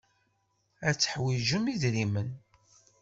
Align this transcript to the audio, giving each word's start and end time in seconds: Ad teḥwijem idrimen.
Ad 0.87 0.95
teḥwijem 0.95 1.65
idrimen. 1.73 2.29